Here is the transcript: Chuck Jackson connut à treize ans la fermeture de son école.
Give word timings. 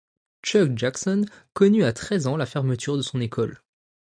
Chuck 0.41 0.73
Jackson 0.75 1.25
connut 1.53 1.83
à 1.83 1.93
treize 1.93 2.25
ans 2.25 2.35
la 2.35 2.47
fermeture 2.47 2.97
de 2.97 3.03
son 3.03 3.21
école. 3.21 3.61